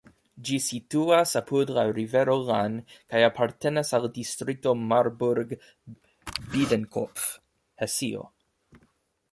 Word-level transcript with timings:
Ĝi 0.47 0.55
situas 0.67 1.33
apud 1.41 1.71
la 1.75 1.83
rivero 1.97 2.37
Lahn 2.47 2.79
kaj 2.93 3.21
apartenas 3.27 3.93
al 3.99 4.09
distrikto 4.17 4.75
Marburg-Biedenkopf, 4.87 7.31
Hesio. 7.85 8.27